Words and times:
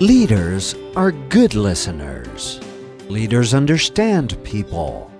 Leaders 0.00 0.76
are 0.94 1.10
good 1.10 1.56
listeners. 1.56 2.60
Leaders 3.08 3.52
understand 3.52 4.36
people. 4.44 5.10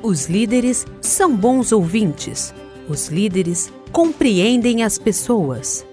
Os 0.00 0.28
líderes 0.28 0.86
são 1.00 1.34
bons 1.34 1.72
ouvintes. 1.72 2.54
Os 2.88 3.08
líderes 3.08 3.72
compreendem 3.90 4.84
as 4.84 4.96
pessoas. 4.96 5.84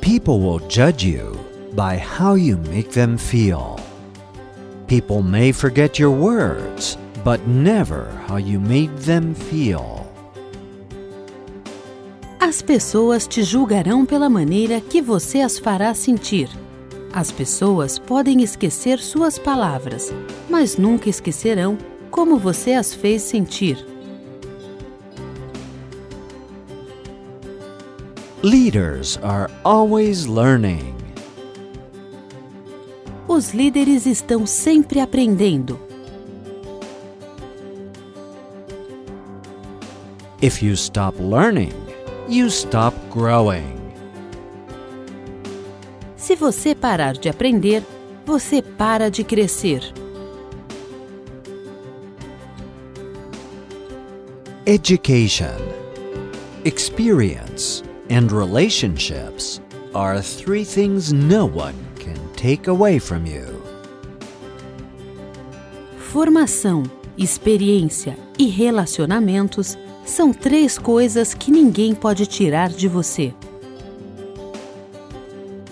People 0.00 0.40
will 0.40 0.58
judge 0.68 1.04
you 1.04 1.38
by 1.76 1.96
how 1.98 2.34
you 2.34 2.58
make 2.68 2.90
them 2.90 3.16
feel. 3.16 3.78
People 4.88 5.22
may 5.22 5.52
forget 5.52 6.00
your 6.00 6.10
words, 6.10 6.98
but 7.22 7.46
never 7.46 8.10
how 8.26 8.38
you 8.38 8.58
made 8.58 8.90
them 9.04 9.34
feel. 9.34 9.97
As 12.40 12.62
pessoas 12.62 13.26
te 13.26 13.42
julgarão 13.42 14.06
pela 14.06 14.30
maneira 14.30 14.80
que 14.80 15.02
você 15.02 15.40
as 15.40 15.58
fará 15.58 15.92
sentir. 15.92 16.48
As 17.12 17.32
pessoas 17.32 17.98
podem 17.98 18.42
esquecer 18.42 19.00
suas 19.00 19.36
palavras, 19.40 20.12
mas 20.48 20.76
nunca 20.76 21.08
esquecerão 21.08 21.76
como 22.12 22.38
você 22.38 22.74
as 22.74 22.94
fez 22.94 23.22
sentir. 23.22 23.84
Leaders 28.40 29.18
are 29.20 29.52
always 29.64 30.24
learning. 30.24 30.94
Os 33.26 33.52
líderes 33.52 34.06
estão 34.06 34.46
sempre 34.46 35.00
aprendendo. 35.00 35.78
If 40.40 40.62
you 40.62 40.74
stop 40.74 41.20
learning, 41.20 41.87
you 42.28 42.50
stop 42.50 42.94
growing. 43.10 43.78
Se 46.16 46.36
você 46.36 46.74
parar 46.74 47.14
de 47.14 47.28
aprender, 47.28 47.82
você 48.26 48.60
para 48.60 49.10
de 49.10 49.24
crescer. 49.24 49.80
Education, 54.66 55.56
experience, 56.66 57.82
and 58.10 58.30
relationships 58.30 59.62
are 59.94 60.20
three 60.20 60.64
things 60.64 61.10
no 61.10 61.46
one 61.46 61.74
can 61.98 62.18
take 62.36 62.68
away 62.68 62.98
from 62.98 63.24
you. 63.26 63.62
Formação, 65.98 66.82
experiência 67.16 68.18
e 68.38 68.48
relacionamentos 68.48 69.78
são 70.10 70.32
três 70.32 70.78
coisas 70.78 71.34
que 71.34 71.50
ninguém 71.50 71.94
pode 71.94 72.26
tirar 72.26 72.68
de 72.68 72.88
você. 72.88 73.34